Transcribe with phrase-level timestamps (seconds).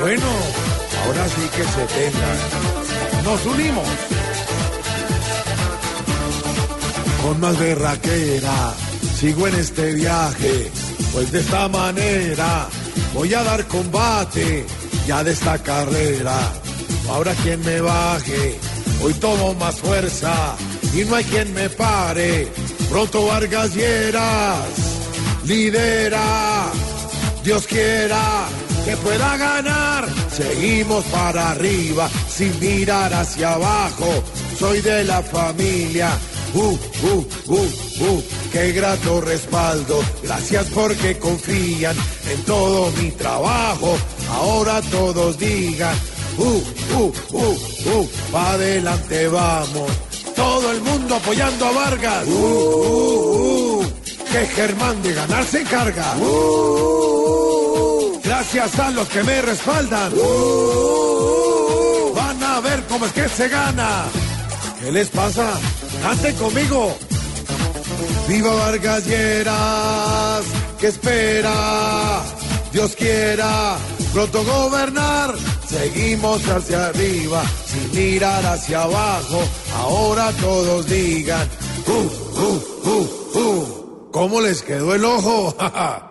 [0.00, 0.26] Bueno,
[1.04, 3.24] ahora sí que se tengan.
[3.24, 3.88] Nos unimos.
[7.22, 8.74] Con más berraquera,
[9.18, 10.70] sigo en este viaje,
[11.12, 12.66] pues de esta manera
[13.12, 14.64] voy a dar combate
[15.06, 16.38] ya de esta carrera.
[17.10, 18.58] Ahora quien me baje,
[19.02, 20.56] hoy tomo más fuerza
[20.94, 22.48] y no hay quien me pare.
[22.88, 24.56] Pronto Vargas Lleras
[25.44, 26.72] lidera,
[27.44, 28.48] Dios quiera
[28.90, 30.08] que pueda ganar.
[30.32, 34.08] Seguimos para arriba sin mirar hacia abajo.
[34.58, 36.10] Soy de la familia.
[36.52, 40.02] Uh, uh, uh, uh, qué grato respaldo.
[40.24, 41.96] Gracias porque confían
[42.32, 43.96] en todo mi trabajo.
[44.32, 45.96] Ahora todos digan,
[46.38, 46.62] uh,
[46.98, 47.58] uh, uh,
[47.94, 49.90] uh, pa' adelante vamos.
[50.34, 52.26] Todo el mundo apoyando a Vargas.
[52.26, 53.84] Uh, uh, uh,
[54.32, 56.16] que Germán de ganar se encarga.
[56.16, 56.99] Uh, uh, uh,
[58.24, 60.12] gracias a los que me respaldan.
[62.14, 64.04] Van a ver cómo es que se gana.
[64.80, 65.52] ¿Qué les pasa?
[66.02, 66.96] Canten conmigo.
[68.28, 70.44] Viva Vargas Lleras,
[70.78, 72.22] que espera,
[72.72, 73.76] Dios quiera,
[74.12, 75.34] pronto gobernar.
[75.68, 79.40] Seguimos hacia arriba, sin mirar hacia abajo.
[79.76, 81.48] Ahora todos digan,
[81.86, 81.92] uh,
[82.40, 84.10] uh, uh, uh.
[84.12, 85.54] ¿Cómo les quedó el ojo?